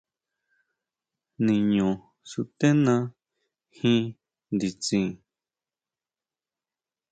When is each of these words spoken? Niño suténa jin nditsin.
Niño 1.45 1.87
suténa 2.31 2.95
jin 3.77 4.03
nditsin. 4.53 5.07